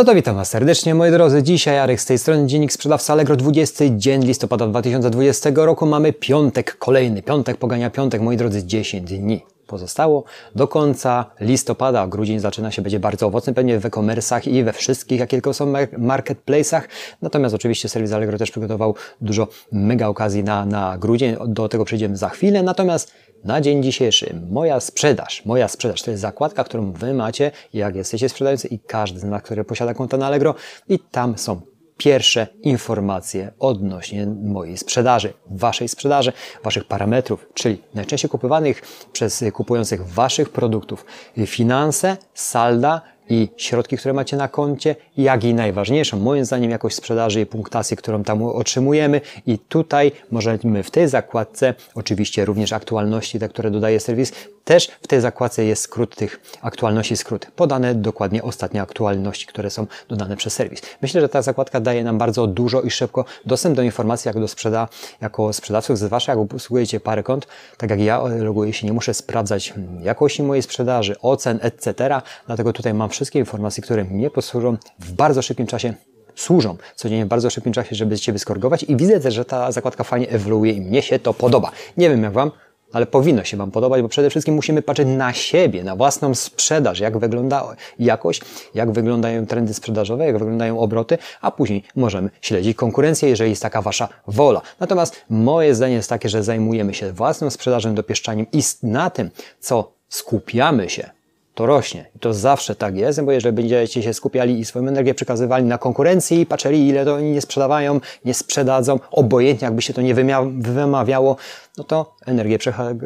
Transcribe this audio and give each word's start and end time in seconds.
No 0.00 0.04
to 0.04 0.14
witam 0.14 0.36
Was 0.36 0.50
serdecznie, 0.50 0.94
moi 0.94 1.10
drodzy. 1.10 1.42
Dzisiaj 1.42 1.74
Jarek 1.74 2.00
z 2.00 2.06
tej 2.06 2.18
strony, 2.18 2.46
Dziennik 2.46 2.72
Sprzedawca 2.72 3.12
Allegro, 3.12 3.36
20 3.36 3.84
dzień 3.96 4.24
listopada 4.24 4.66
2020 4.66 5.50
roku. 5.54 5.86
Mamy 5.86 6.12
piątek, 6.12 6.78
kolejny 6.78 7.22
piątek, 7.22 7.56
pogania 7.56 7.90
piątek, 7.90 8.20
moi 8.20 8.36
drodzy, 8.36 8.66
10 8.66 9.18
dni 9.18 9.42
pozostało 9.66 10.24
do 10.54 10.68
końca 10.68 11.30
listopada. 11.40 12.06
Grudzień 12.06 12.40
zaczyna 12.40 12.70
się, 12.70 12.82
będzie 12.82 13.00
bardzo 13.00 13.26
owocny 13.26 13.54
pewnie 13.54 13.78
w 13.78 13.86
e-commerce'ach 13.86 14.50
i 14.50 14.64
we 14.64 14.72
wszystkich, 14.72 15.20
jakie 15.20 15.36
tylko 15.36 15.54
są 15.54 15.72
marketplace'ach. 15.98 16.82
Natomiast 17.22 17.54
oczywiście 17.54 17.88
serwis 17.88 18.12
Allegro 18.12 18.38
też 18.38 18.50
przygotował 18.50 18.94
dużo 19.20 19.48
mega 19.72 20.08
okazji 20.08 20.44
na, 20.44 20.66
na 20.66 20.98
grudzień. 20.98 21.36
Do 21.46 21.68
tego 21.68 21.84
przejdziemy 21.84 22.16
za 22.16 22.28
chwilę. 22.28 22.62
Natomiast 22.62 23.12
na 23.44 23.60
dzień 23.60 23.82
dzisiejszy. 23.82 24.40
Moja 24.50 24.80
sprzedaż, 24.80 25.44
moja 25.44 25.68
sprzedaż. 25.68 26.02
To 26.02 26.10
jest 26.10 26.20
zakładka, 26.20 26.64
którą 26.64 26.92
Wy 26.92 27.14
macie, 27.14 27.50
jak 27.74 27.96
jesteście 27.96 28.28
sprzedający 28.28 28.68
i 28.68 28.78
każdy 28.78 29.20
z 29.20 29.24
nas, 29.24 29.42
który 29.42 29.64
posiada 29.64 29.94
konto 29.94 30.16
na 30.16 30.26
Allegro. 30.26 30.54
I 30.88 30.98
tam 30.98 31.38
są 31.38 31.60
pierwsze 31.96 32.46
informacje 32.62 33.52
odnośnie 33.58 34.26
mojej 34.26 34.76
sprzedaży, 34.76 35.32
waszej 35.46 35.88
sprzedaży, 35.88 36.32
waszych 36.64 36.84
parametrów, 36.84 37.46
czyli 37.54 37.82
najczęściej 37.94 38.30
kupowanych 38.30 38.82
przez 39.12 39.44
kupujących 39.52 40.06
waszych 40.06 40.48
produktów. 40.48 41.04
Finanse, 41.46 42.16
salda, 42.34 43.00
i 43.30 43.48
środki, 43.56 43.96
które 43.96 44.14
macie 44.14 44.36
na 44.36 44.48
koncie, 44.48 44.96
jak 45.16 45.44
i 45.44 45.54
najważniejszą, 45.54 46.18
moim 46.18 46.44
zdaniem, 46.44 46.70
jakość 46.70 46.96
sprzedaży 46.96 47.40
i 47.40 47.46
punktację, 47.46 47.96
którą 47.96 48.24
tam 48.24 48.42
otrzymujemy. 48.42 49.20
I 49.46 49.58
tutaj 49.58 50.12
możemy 50.30 50.82
w 50.82 50.90
tej 50.90 51.08
zakładce, 51.08 51.74
oczywiście 51.94 52.44
również 52.44 52.72
aktualności, 52.72 53.38
te, 53.38 53.48
które 53.48 53.70
dodaje 53.70 54.00
serwis, 54.00 54.32
też 54.64 54.88
w 55.02 55.06
tej 55.06 55.20
zakładce 55.20 55.64
jest 55.64 55.82
skrót 55.82 56.16
tych 56.16 56.40
aktualności, 56.62 57.16
skrót. 57.16 57.46
Podane 57.56 57.94
dokładnie 57.94 58.42
ostatnie 58.42 58.82
aktualności, 58.82 59.46
które 59.46 59.70
są 59.70 59.86
dodane 60.08 60.36
przez 60.36 60.54
serwis. 60.54 60.82
Myślę, 61.02 61.20
że 61.20 61.28
ta 61.28 61.42
zakładka 61.42 61.80
daje 61.80 62.04
nam 62.04 62.18
bardzo 62.18 62.46
dużo 62.46 62.82
i 62.82 62.90
szybko 62.90 63.24
dostęp 63.46 63.76
do 63.76 63.82
informacji, 63.82 64.28
jak 64.28 64.40
do 64.40 64.48
sprzeda, 64.48 64.88
jako 65.20 65.52
sprzedawców, 65.52 65.98
zwłaszcza 65.98 66.32
jak 66.32 66.38
obsługujecie 66.38 67.00
parę 67.00 67.22
kont, 67.22 67.46
tak 67.76 67.90
jak 67.90 68.00
ja 68.00 68.22
loguję 68.38 68.72
się, 68.72 68.86
nie 68.86 68.92
muszę 68.92 69.14
sprawdzać 69.14 69.74
jakości 70.00 70.42
mojej 70.42 70.62
sprzedaży, 70.62 71.16
ocen, 71.22 71.58
etc. 71.62 72.20
Dlatego 72.46 72.72
tutaj 72.72 72.94
mam 72.94 73.08
wszystkie 73.20 73.38
informacje, 73.38 73.82
które 73.82 74.04
mnie 74.04 74.30
posłużą 74.30 74.76
w 74.98 75.12
bardzo 75.12 75.42
szybkim 75.42 75.66
czasie 75.66 75.94
służą 76.34 76.76
codziennie 76.96 77.24
w 77.24 77.28
bardzo 77.28 77.50
szybkim 77.50 77.72
czasie, 77.72 77.94
żeby 77.96 78.18
Cię 78.18 78.32
wyskorygować 78.32 78.82
i 78.82 78.96
widzę 78.96 79.20
też, 79.20 79.34
że 79.34 79.44
ta 79.44 79.72
zakładka 79.72 80.04
fajnie 80.04 80.28
ewoluuje 80.28 80.72
i 80.72 80.80
mnie 80.80 81.02
się 81.02 81.18
to 81.18 81.34
podoba. 81.34 81.70
Nie 81.96 82.10
wiem 82.10 82.22
jak 82.22 82.32
Wam, 82.32 82.50
ale 82.92 83.06
powinno 83.06 83.44
się 83.44 83.56
Wam 83.56 83.70
podobać, 83.70 84.02
bo 84.02 84.08
przede 84.08 84.30
wszystkim 84.30 84.54
musimy 84.54 84.82
patrzeć 84.82 85.08
na 85.08 85.32
siebie, 85.32 85.84
na 85.84 85.96
własną 85.96 86.34
sprzedaż, 86.34 87.00
jak 87.00 87.18
wygląda 87.18 87.76
jakość, 87.98 88.42
jak 88.74 88.90
wyglądają 88.90 89.46
trendy 89.46 89.74
sprzedażowe, 89.74 90.26
jak 90.26 90.38
wyglądają 90.38 90.78
obroty, 90.78 91.18
a 91.40 91.50
później 91.50 91.82
możemy 91.96 92.30
śledzić 92.40 92.76
konkurencję, 92.76 93.28
jeżeli 93.28 93.50
jest 93.50 93.62
taka 93.62 93.82
Wasza 93.82 94.08
wola. 94.26 94.62
Natomiast 94.80 95.24
moje 95.30 95.74
zdanie 95.74 95.94
jest 95.94 96.08
takie, 96.08 96.28
że 96.28 96.42
zajmujemy 96.42 96.94
się 96.94 97.12
własną 97.12 97.50
sprzedażą, 97.50 97.94
dopieszczaniem 97.94 98.46
i 98.52 98.62
na 98.82 99.10
tym, 99.10 99.30
co 99.60 99.92
skupiamy 100.08 100.90
się, 100.90 101.10
to 101.54 101.66
rośnie. 101.66 102.06
I 102.16 102.18
to 102.18 102.34
zawsze 102.34 102.74
tak 102.74 102.96
jest, 102.96 103.22
bo 103.22 103.32
jeżeli 103.32 103.56
będziecie 103.56 104.02
się 104.02 104.14
skupiali 104.14 104.58
i 104.58 104.64
swoją 104.64 104.88
energię 104.88 105.14
przekazywali 105.14 105.64
na 105.64 105.78
konkurencji 105.78 106.46
patrzyli, 106.46 106.88
ile 106.88 107.04
to 107.04 107.14
oni 107.14 107.30
nie 107.30 107.40
sprzedawają, 107.40 108.00
nie 108.24 108.34
sprzedadzą, 108.34 108.98
obojętnie 109.10 109.64
jakby 109.64 109.82
się 109.82 109.94
to 109.94 110.02
nie 110.02 110.14
wymawiało, 110.54 111.36
no 111.78 111.84
to 111.84 112.14
energię 112.26 112.58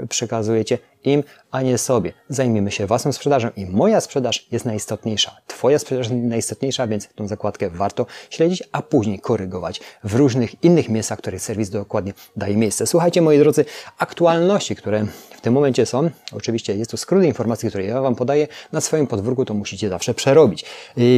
przekazujecie 0.09 0.78
im, 1.05 1.22
a 1.50 1.62
nie 1.62 1.78
sobie. 1.78 2.12
Zajmiemy 2.28 2.70
się 2.70 2.86
własną 2.86 3.12
sprzedażą 3.12 3.48
i 3.56 3.66
moja 3.66 4.00
sprzedaż 4.00 4.47
jest 4.52 4.64
najistotniejsza. 4.64 5.36
Twoja 5.47 5.78
sprzedaż 5.78 6.10
jest 6.10 6.22
najistotniejsza, 6.24 6.86
więc 6.86 7.08
tą 7.14 7.28
zakładkę 7.28 7.70
warto 7.70 8.06
śledzić, 8.30 8.62
a 8.72 8.83
później 8.83 9.20
korygować 9.20 9.80
w 10.05 10.14
różnych 10.14 10.64
innych 10.64 10.88
miejscach, 10.88 11.19
których 11.19 11.42
serwis 11.42 11.70
dokładnie 11.70 12.12
daje 12.36 12.56
miejsce. 12.56 12.86
Słuchajcie, 12.86 13.22
moi 13.22 13.38
drodzy, 13.38 13.64
aktualności, 13.98 14.76
które 14.76 15.06
w 15.31 15.41
tym 15.41 15.54
momencie 15.54 15.87
są, 15.87 16.10
oczywiście 16.32 16.76
jest 16.76 16.91
to 16.91 16.97
skrót 16.97 17.25
informacji, 17.25 17.69
które 17.69 17.84
ja 17.84 18.00
Wam 18.00 18.14
podaję, 18.14 18.48
na 18.72 18.81
swoim 18.81 19.06
podwórku 19.06 19.44
to 19.44 19.54
musicie 19.54 19.88
zawsze 19.88 20.14
przerobić. 20.14 20.64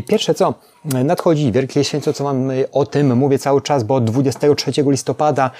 Pierwsze 0.08 0.34
co, 0.34 0.54
nadchodzi 0.84 1.52
Wielkie 1.52 1.84
Święto, 1.84 2.12
co 2.12 2.24
Wam 2.24 2.50
o 2.72 2.86
tym 2.86 3.16
mówię 3.16 3.38
cały 3.38 3.62
czas, 3.62 3.84
bo 3.84 4.00
23 4.00 4.72
listopada 4.86 5.50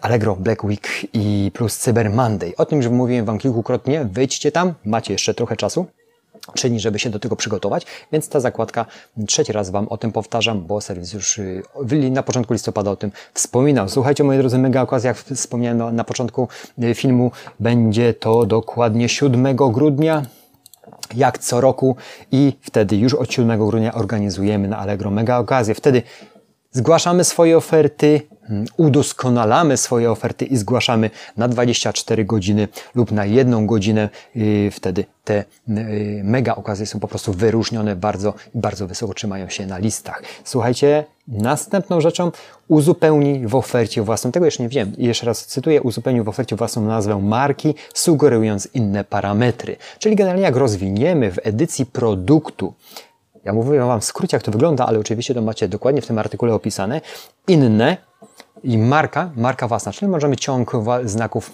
Allegro 0.00 0.36
Black 0.36 0.64
Week 0.64 0.88
i 1.12 1.50
plus 1.54 1.78
Cyber 1.78 2.10
Monday. 2.10 2.52
O 2.56 2.66
tym 2.66 2.78
już 2.78 2.88
mówiłem 2.88 3.24
Wam 3.26 3.38
kilkukrotnie. 3.38 4.04
Wejdźcie 4.12 4.52
tam, 4.52 4.74
macie 4.84 5.12
jeszcze 5.12 5.34
trochę 5.34 5.56
czasu 5.56 5.86
czyni, 6.54 6.80
żeby 6.80 6.98
się 6.98 7.10
do 7.10 7.18
tego 7.18 7.36
przygotować, 7.36 7.86
więc 8.12 8.28
ta 8.28 8.40
zakładka, 8.40 8.86
trzeci 9.26 9.52
raz 9.52 9.70
Wam 9.70 9.88
o 9.88 9.96
tym 9.96 10.12
powtarzam, 10.12 10.66
bo 10.66 10.80
serwis 10.80 11.12
już 11.12 11.38
y, 11.38 11.62
na 12.10 12.22
początku 12.22 12.52
listopada 12.52 12.90
o 12.90 12.96
tym 12.96 13.12
wspominał. 13.34 13.88
Słuchajcie, 13.88 14.24
moi 14.24 14.38
drodzy, 14.38 14.58
mega 14.58 14.82
okazja, 14.82 15.08
jak 15.08 15.16
wspomniałem 15.16 15.96
na 15.96 16.04
początku 16.04 16.48
y, 16.82 16.94
filmu, 16.94 17.30
będzie 17.60 18.14
to 18.14 18.46
dokładnie 18.46 19.08
7 19.08 19.56
grudnia, 19.56 20.22
jak 21.14 21.38
co 21.38 21.60
roku 21.60 21.96
i 22.32 22.52
wtedy 22.60 22.96
już 22.96 23.14
od 23.14 23.32
7 23.32 23.58
grudnia 23.58 23.94
organizujemy 23.94 24.68
na 24.68 24.78
Allegro 24.78 25.10
mega 25.10 25.38
okazję. 25.38 25.74
Wtedy 25.74 26.02
zgłaszamy 26.72 27.24
swoje 27.24 27.56
oferty, 27.56 28.20
udoskonalamy 28.76 29.76
swoje 29.76 30.10
oferty 30.10 30.44
i 30.44 30.56
zgłaszamy 30.56 31.10
na 31.36 31.48
24 31.48 32.24
godziny 32.24 32.68
lub 32.94 33.12
na 33.12 33.24
jedną 33.24 33.66
godzinę. 33.66 34.08
Wtedy 34.70 35.04
te 35.24 35.44
y, 35.68 36.20
mega 36.24 36.54
okazje 36.54 36.86
są 36.86 37.00
po 37.00 37.08
prostu 37.08 37.32
wyróżnione 37.32 37.96
bardzo, 37.96 38.34
bardzo 38.54 38.86
wysoko 38.86 39.14
trzymają 39.14 39.48
się 39.48 39.66
na 39.66 39.78
listach. 39.78 40.22
Słuchajcie, 40.44 41.04
następną 41.28 42.00
rzeczą 42.00 42.32
uzupełnij 42.68 43.46
w 43.46 43.54
ofercie 43.54 44.02
własną, 44.02 44.32
tego 44.32 44.46
jeszcze 44.46 44.62
nie 44.62 44.68
wiem, 44.68 44.92
jeszcze 44.98 45.26
raz 45.26 45.46
cytuję, 45.46 45.82
uzupełnij 45.82 46.22
w 46.22 46.28
ofercie 46.28 46.56
własną 46.56 46.82
nazwę 46.82 47.20
marki, 47.22 47.74
sugerując 47.94 48.68
inne 48.74 49.04
parametry. 49.04 49.76
Czyli 49.98 50.16
generalnie 50.16 50.42
jak 50.42 50.56
rozwiniemy 50.56 51.32
w 51.32 51.38
edycji 51.42 51.86
produktu 51.86 52.74
ja 53.44 53.52
mówię 53.52 53.78
Wam 53.78 54.00
w 54.00 54.04
skrócie, 54.04 54.36
jak 54.36 54.42
to 54.42 54.52
wygląda, 54.52 54.86
ale 54.86 54.98
oczywiście 54.98 55.34
to 55.34 55.42
macie 55.42 55.68
dokładnie 55.68 56.02
w 56.02 56.06
tym 56.06 56.18
artykule 56.18 56.54
opisane. 56.54 57.00
Inne 57.48 57.96
i 58.64 58.78
marka, 58.78 59.30
marka 59.36 59.68
własna, 59.68 59.92
czyli 59.92 60.10
możemy 60.10 60.36
ciąg 60.36 60.72
znaków 61.04 61.50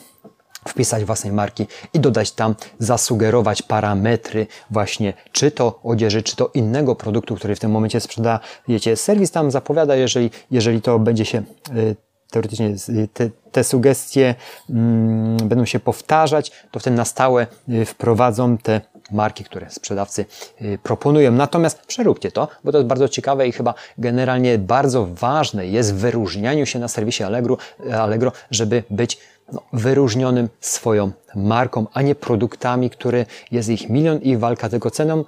wpisać 0.69 1.05
własnej 1.05 1.33
marki 1.33 1.67
i 1.95 2.01
dodać 2.01 2.33
tam, 2.33 2.55
zasugerować 2.79 3.63
parametry 3.63 4.47
właśnie, 4.71 5.13
czy 5.33 5.51
to 5.51 5.81
odzieży, 5.83 6.23
czy 6.23 6.37
to 6.37 6.51
innego 6.55 6.95
produktu, 6.97 7.37
który 7.37 7.57
w 7.57 7.61
tym 7.61 7.71
momencie 7.71 8.01
sprzedajecie. 8.01 8.97
Serwis 8.97 9.31
tam 9.31 9.51
zapowiada, 9.51 9.97
jeżeli, 9.97 10.31
jeżeli 10.51 10.83
to 10.83 10.99
będzie 10.99 11.25
się 11.25 11.43
y, 11.77 11.97
teoretycznie 12.31 12.75
te, 13.13 13.31
te 13.53 13.65
sugestie 13.65 14.35
mm, 14.71 15.37
będą 15.37 15.65
się 15.65 15.81
powtarzać, 15.81 16.53
to 16.71 16.81
wtedy 16.81 16.97
na 16.97 17.05
stałe 17.05 17.47
y, 17.69 17.85
wprowadzą 17.85 18.59
te 18.59 18.81
marki, 19.11 19.45
które 19.45 19.71
sprzedawcy 19.71 20.25
y, 20.63 20.79
proponują. 20.83 21.33
Natomiast 21.33 21.87
przeróbcie 21.87 22.33
to, 22.33 22.49
bo 22.65 22.73
to 22.73 22.79
jest 22.79 22.89
bardzo 22.89 23.09
ciekawe 23.09 23.49
i 23.49 23.53
chyba 23.53 23.75
generalnie 23.99 24.59
bardzo 24.59 25.07
ważne 25.07 25.67
jest 25.67 25.95
w 25.95 25.97
wyróżnianiu 25.97 26.67
się 26.67 26.79
na 26.79 26.89
serwisie 26.89 27.23
Allegro, 27.23 27.57
Allegro 27.93 28.33
żeby 28.51 28.83
być 28.91 29.19
no, 29.53 29.63
wyróżnionym 29.73 30.49
swoją 30.61 31.11
marką, 31.35 31.87
a 31.93 32.03
nie 32.03 32.15
produktami, 32.15 32.91
które 32.91 33.27
jest 33.51 33.69
ich 33.69 33.89
milion 33.89 34.19
i 34.19 34.37
walka 34.37 34.69
tego 34.69 34.91
ceną 34.91 35.25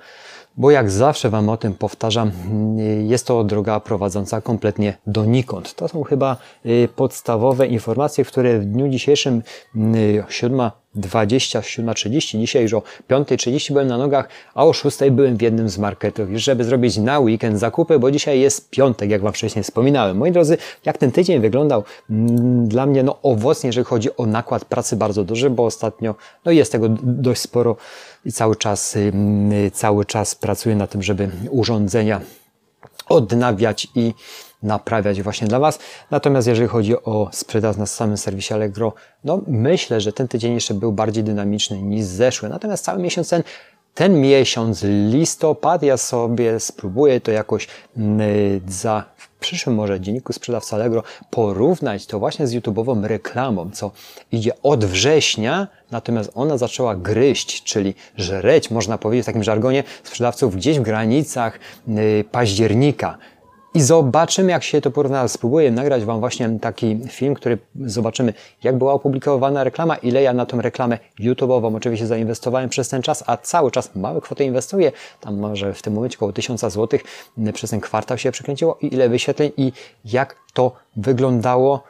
bo 0.56 0.70
jak 0.70 0.90
zawsze 0.90 1.30
Wam 1.30 1.48
o 1.48 1.56
tym 1.56 1.74
powtarzam, 1.74 2.32
jest 3.06 3.26
to 3.26 3.44
droga 3.44 3.80
prowadząca 3.80 4.40
kompletnie 4.40 4.96
donikąd. 5.06 5.74
To 5.74 5.88
są 5.88 6.02
chyba 6.02 6.36
y, 6.66 6.88
podstawowe 6.96 7.66
informacje, 7.66 8.24
które 8.24 8.58
w 8.58 8.64
dniu 8.64 8.88
dzisiejszym 8.88 9.42
7.20, 10.96 11.60
7.30, 11.60 12.38
dzisiaj 12.38 12.62
już 12.62 12.74
o 12.74 12.82
5.30 13.10 13.72
byłem 13.72 13.88
na 13.88 13.98
nogach, 13.98 14.28
a 14.54 14.64
o 14.64 14.70
6.00 14.70 15.10
byłem 15.10 15.36
w 15.36 15.42
jednym 15.42 15.68
z 15.68 15.78
marketów, 15.78 16.28
żeby 16.34 16.64
zrobić 16.64 16.96
na 16.96 17.18
weekend 17.18 17.58
zakupy, 17.58 17.98
bo 17.98 18.10
dzisiaj 18.10 18.40
jest 18.40 18.70
piątek, 18.70 19.10
jak 19.10 19.22
Wam 19.22 19.32
wcześniej 19.32 19.62
wspominałem. 19.62 20.16
Moi 20.16 20.32
drodzy, 20.32 20.56
jak 20.84 20.98
ten 20.98 21.12
tydzień 21.12 21.40
wyglądał? 21.40 21.84
Dla 22.64 22.86
mnie 22.86 23.02
no, 23.02 23.18
owocnie, 23.22 23.68
jeżeli 23.68 23.84
chodzi 23.84 24.16
o 24.16 24.26
nakład 24.26 24.64
pracy 24.64 24.96
bardzo 24.96 25.24
duży, 25.24 25.50
bo 25.50 25.64
ostatnio 25.64 26.14
no, 26.44 26.52
jest 26.52 26.72
tego 26.72 26.88
dość 27.02 27.40
sporo 27.40 27.76
i 28.24 28.32
cały 28.32 28.56
czas, 28.56 28.98
cały 29.72 30.04
czas 30.04 30.34
pracuję 30.34 30.76
na 30.76 30.86
tym, 30.86 31.02
żeby 31.02 31.30
urządzenia 31.50 32.20
odnawiać 33.08 33.88
i 33.94 34.14
naprawiać 34.62 35.22
właśnie 35.22 35.48
dla 35.48 35.58
Was. 35.58 35.78
Natomiast 36.10 36.48
jeżeli 36.48 36.68
chodzi 36.68 36.96
o 36.96 37.28
sprzedaż 37.32 37.76
na 37.76 37.86
samym 37.86 38.16
serwisie 38.16 38.54
Allegro, 38.54 38.92
no 39.24 39.40
myślę, 39.46 40.00
że 40.00 40.12
ten 40.12 40.28
tydzień 40.28 40.54
jeszcze 40.54 40.74
był 40.74 40.92
bardziej 40.92 41.24
dynamiczny 41.24 41.82
niż 41.82 42.04
zeszły. 42.04 42.48
Natomiast 42.48 42.84
cały 42.84 43.02
miesiąc 43.02 43.28
ten 43.28 43.42
ten 43.94 44.20
miesiąc, 44.20 44.84
listopad, 45.10 45.82
ja 45.82 45.96
sobie 45.96 46.60
spróbuję 46.60 47.20
to 47.20 47.30
jakoś 47.30 47.68
za 48.68 49.04
przyszłym 49.40 49.76
może 49.76 50.00
dzienniku 50.00 50.32
sprzedawca 50.32 50.76
Allegro 50.76 51.02
porównać 51.30 52.06
to 52.06 52.18
właśnie 52.18 52.46
z 52.46 52.54
YouTube'ową 52.54 53.04
reklamą, 53.04 53.70
co 53.70 53.90
idzie 54.32 54.52
od 54.62 54.84
września, 54.84 55.68
natomiast 55.90 56.30
ona 56.34 56.58
zaczęła 56.58 56.96
gryźć, 56.96 57.62
czyli 57.62 57.94
żreć, 58.16 58.70
można 58.70 58.98
powiedzieć 58.98 59.24
w 59.24 59.26
takim 59.26 59.44
żargonie 59.44 59.84
sprzedawców 60.04 60.56
gdzieś 60.56 60.78
w 60.78 60.82
granicach 60.82 61.58
yy, 61.86 62.24
października. 62.32 63.18
I 63.74 63.80
zobaczymy, 63.80 64.50
jak 64.50 64.62
się 64.62 64.80
to 64.80 64.90
porówna. 64.90 65.28
Spróbuję 65.28 65.70
nagrać 65.70 66.04
Wam 66.04 66.20
właśnie 66.20 66.58
taki 66.60 67.00
film, 67.08 67.34
który 67.34 67.58
zobaczymy, 67.80 68.34
jak 68.62 68.78
była 68.78 68.92
opublikowana 68.92 69.64
reklama, 69.64 69.96
ile 69.96 70.22
ja 70.22 70.32
na 70.32 70.46
tą 70.46 70.60
reklamę 70.60 70.98
YouTube'ową 71.20 71.76
oczywiście 71.76 72.06
zainwestowałem 72.06 72.68
przez 72.68 72.88
ten 72.88 73.02
czas, 73.02 73.24
a 73.26 73.36
cały 73.36 73.70
czas 73.70 73.94
małe 73.94 74.20
kwoty 74.20 74.44
inwestuję. 74.44 74.92
Tam 75.20 75.38
może 75.38 75.74
w 75.74 75.82
tym 75.82 75.92
momencie 75.92 76.18
około 76.18 76.32
1000 76.32 76.60
zł 76.60 77.00
przez 77.52 77.70
ten 77.70 77.80
kwartał 77.80 78.18
się 78.18 78.32
przekręciło 78.32 78.78
i 78.80 78.94
ile 78.94 79.08
wyświetleń 79.08 79.50
i 79.56 79.72
jak 80.04 80.36
to 80.52 80.72
wyglądało 80.96 81.82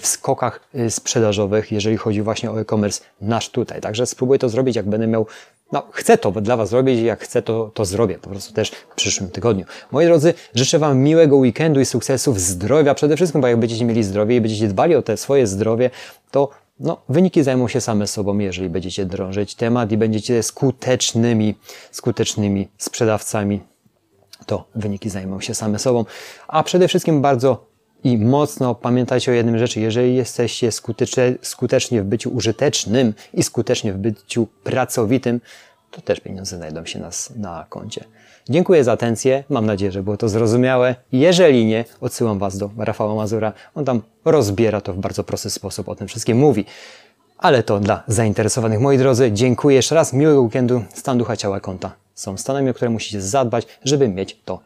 w 0.00 0.06
skokach 0.06 0.60
y, 0.74 0.90
sprzedażowych, 0.90 1.72
jeżeli 1.72 1.96
chodzi 1.96 2.22
właśnie 2.22 2.50
o 2.50 2.60
e-commerce 2.60 3.04
nasz 3.20 3.50
tutaj. 3.50 3.80
Także 3.80 4.06
spróbuję 4.06 4.38
to 4.38 4.48
zrobić, 4.48 4.76
jak 4.76 4.88
będę 4.88 5.06
miał 5.06 5.26
no, 5.72 5.86
chcę 5.92 6.18
to 6.18 6.30
dla 6.30 6.56
Was 6.56 6.68
zrobić 6.68 7.00
jak 7.00 7.20
chcę, 7.20 7.42
to, 7.42 7.70
to 7.74 7.84
zrobię 7.84 8.18
po 8.18 8.30
prostu 8.30 8.54
też 8.54 8.70
w 8.70 8.94
przyszłym 8.94 9.30
tygodniu. 9.30 9.64
Moi 9.90 10.06
drodzy, 10.06 10.34
życzę 10.54 10.78
Wam 10.78 10.98
miłego 10.98 11.36
weekendu 11.36 11.80
i 11.80 11.84
sukcesów, 11.84 12.40
zdrowia 12.40 12.94
przede 12.94 13.16
wszystkim, 13.16 13.40
bo 13.40 13.46
jak 13.46 13.58
będziecie 13.58 13.84
mieli 13.84 14.04
zdrowie 14.04 14.36
i 14.36 14.40
będziecie 14.40 14.68
dbali 14.68 14.94
o 14.94 15.02
te 15.02 15.16
swoje 15.16 15.46
zdrowie, 15.46 15.90
to 16.30 16.50
no, 16.80 17.02
wyniki 17.08 17.42
zajmą 17.42 17.68
się 17.68 17.80
same 17.80 18.06
sobą, 18.06 18.38
jeżeli 18.38 18.70
będziecie 18.70 19.06
drążyć 19.06 19.54
temat 19.54 19.92
i 19.92 19.96
będziecie 19.96 20.42
skutecznymi, 20.42 21.54
skutecznymi 21.90 22.68
sprzedawcami, 22.78 23.60
to 24.46 24.64
wyniki 24.74 25.10
zajmą 25.10 25.40
się 25.40 25.54
same 25.54 25.78
sobą. 25.78 26.04
A 26.48 26.62
przede 26.62 26.88
wszystkim 26.88 27.22
bardzo 27.22 27.73
i 28.04 28.18
mocno 28.18 28.74
pamiętajcie 28.74 29.32
o 29.32 29.34
jednym 29.34 29.58
rzeczy, 29.58 29.80
jeżeli 29.80 30.14
jesteście 30.14 30.72
skutecznie 31.42 32.02
w 32.02 32.04
byciu 32.04 32.30
użytecznym 32.30 33.14
i 33.34 33.42
skutecznie 33.42 33.92
w 33.92 33.96
byciu 33.96 34.46
pracowitym, 34.64 35.40
to 35.90 36.00
też 36.00 36.20
pieniądze 36.20 36.56
znajdą 36.56 36.86
się 36.86 36.98
nas 36.98 37.32
na 37.36 37.66
koncie. 37.68 38.04
Dziękuję 38.48 38.84
za 38.84 38.92
atencję, 38.92 39.44
mam 39.48 39.66
nadzieję, 39.66 39.92
że 39.92 40.02
było 40.02 40.16
to 40.16 40.28
zrozumiałe. 40.28 40.94
Jeżeli 41.12 41.66
nie, 41.66 41.84
odsyłam 42.00 42.38
Was 42.38 42.58
do 42.58 42.70
Rafała 42.78 43.14
Mazura. 43.14 43.52
On 43.74 43.84
tam 43.84 44.02
rozbiera 44.24 44.80
to 44.80 44.94
w 44.94 44.98
bardzo 44.98 45.24
prosty 45.24 45.50
sposób, 45.50 45.88
o 45.88 45.94
tym 45.94 46.08
wszystkim 46.08 46.38
mówi. 46.38 46.64
Ale 47.38 47.62
to 47.62 47.80
dla 47.80 48.02
zainteresowanych, 48.06 48.80
moi 48.80 48.98
drodzy. 48.98 49.32
Dziękuję 49.32 49.76
jeszcze 49.76 49.94
raz, 49.94 50.12
miłego 50.12 50.40
weekendu, 50.40 50.82
stan 50.94 51.18
ducha, 51.18 51.36
ciała, 51.36 51.60
konta. 51.60 51.92
Są 52.14 52.36
stanami, 52.36 52.70
o 52.70 52.74
które 52.74 52.90
musicie 52.90 53.22
zadbać, 53.22 53.66
żeby 53.84 54.08
mieć 54.08 54.40
to, 54.44 54.60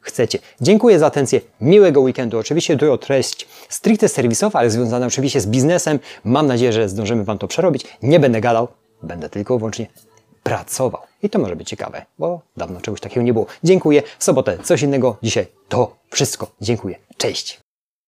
chcecie. 0.00 0.38
Dziękuję 0.60 0.98
za 0.98 1.06
atencję, 1.06 1.40
miłego 1.60 2.00
weekendu. 2.00 2.38
Oczywiście 2.38 2.76
tu 2.76 2.92
o 2.92 2.98
treść 2.98 3.46
stricte 3.68 4.08
serwisowa, 4.08 4.58
ale 4.58 4.70
związana 4.70 5.06
oczywiście 5.06 5.40
z 5.40 5.46
biznesem. 5.46 5.98
Mam 6.24 6.46
nadzieję, 6.46 6.72
że 6.72 6.88
zdążymy 6.88 7.24
Wam 7.24 7.38
to 7.38 7.48
przerobić. 7.48 7.84
Nie 8.02 8.20
będę 8.20 8.40
gadał, 8.40 8.68
będę 9.02 9.28
tylko 9.28 9.54
i 9.54 9.58
wyłącznie 9.58 9.86
pracował. 10.42 11.02
I 11.22 11.30
to 11.30 11.38
może 11.38 11.56
być 11.56 11.68
ciekawe, 11.68 12.06
bo 12.18 12.40
dawno 12.56 12.80
czegoś 12.80 13.00
takiego 13.00 13.22
nie 13.22 13.32
było. 13.32 13.46
Dziękuję. 13.64 14.02
W 14.18 14.24
sobotę 14.24 14.58
coś 14.62 14.82
innego. 14.82 15.16
Dzisiaj 15.22 15.46
to 15.68 15.96
wszystko. 16.10 16.50
Dziękuję. 16.60 16.98
Cześć. 17.16 17.67